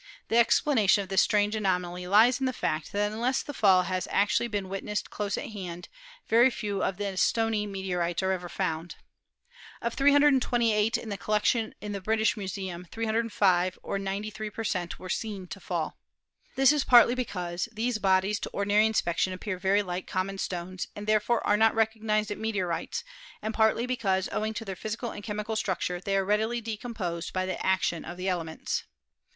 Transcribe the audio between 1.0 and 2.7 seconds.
of this strange anomaly lies in the